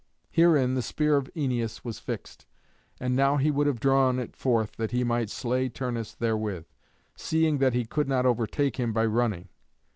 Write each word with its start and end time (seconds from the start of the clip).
Herein 0.31 0.73
the 0.73 0.81
spear 0.81 1.15
of 1.15 1.29
Æneas 1.35 1.85
was 1.85 1.99
fixed, 1.99 2.47
and 2.99 3.15
now 3.15 3.37
he 3.37 3.51
would 3.51 3.67
have 3.67 3.79
drawn 3.79 4.17
it 4.17 4.35
forth 4.35 4.71
that 4.77 4.89
he 4.89 5.03
might 5.03 5.29
slay 5.29 5.69
Turnus 5.69 6.15
therewith, 6.15 6.65
seeing 7.15 7.59
that 7.59 7.75
he 7.75 7.85
could 7.85 8.07
not 8.09 8.25
overtake 8.25 8.77
him 8.77 8.93
by 8.93 9.05
running. 9.05 9.49